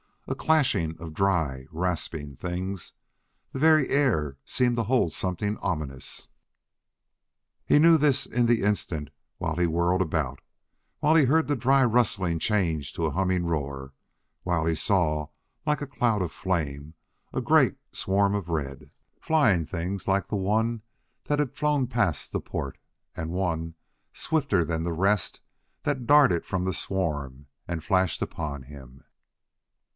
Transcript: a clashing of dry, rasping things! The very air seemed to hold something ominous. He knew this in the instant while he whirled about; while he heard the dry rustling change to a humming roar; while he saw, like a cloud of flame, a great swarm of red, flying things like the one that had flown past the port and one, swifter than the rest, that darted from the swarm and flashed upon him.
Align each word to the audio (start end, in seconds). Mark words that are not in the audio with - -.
a 0.27 0.33
clashing 0.33 0.97
of 0.97 1.13
dry, 1.13 1.67
rasping 1.71 2.35
things! 2.37 2.93
The 3.51 3.59
very 3.59 3.89
air 3.89 4.37
seemed 4.45 4.77
to 4.77 4.83
hold 4.83 5.11
something 5.11 5.57
ominous. 5.57 6.29
He 7.65 7.77
knew 7.79 7.97
this 7.97 8.25
in 8.25 8.45
the 8.47 8.63
instant 8.63 9.09
while 9.37 9.57
he 9.57 9.67
whirled 9.67 10.01
about; 10.01 10.39
while 11.01 11.13
he 11.15 11.25
heard 11.25 11.47
the 11.47 11.55
dry 11.55 11.83
rustling 11.83 12.39
change 12.39 12.93
to 12.93 13.05
a 13.05 13.11
humming 13.11 13.45
roar; 13.45 13.93
while 14.43 14.65
he 14.65 14.73
saw, 14.73 15.27
like 15.67 15.81
a 15.81 15.87
cloud 15.87 16.21
of 16.23 16.31
flame, 16.31 16.95
a 17.33 17.41
great 17.41 17.75
swarm 17.91 18.33
of 18.33 18.49
red, 18.49 18.89
flying 19.19 19.65
things 19.65 20.07
like 20.07 20.27
the 20.27 20.37
one 20.37 20.81
that 21.25 21.37
had 21.39 21.53
flown 21.53 21.87
past 21.87 22.31
the 22.31 22.39
port 22.39 22.79
and 23.15 23.31
one, 23.31 23.75
swifter 24.13 24.63
than 24.63 24.81
the 24.81 24.93
rest, 24.93 25.41
that 25.83 26.07
darted 26.07 26.45
from 26.45 26.63
the 26.63 26.73
swarm 26.73 27.47
and 27.67 27.83
flashed 27.83 28.21
upon 28.21 28.63
him. 28.63 29.03